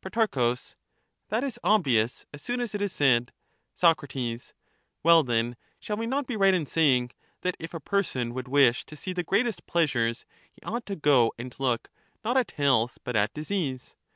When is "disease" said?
13.32-13.94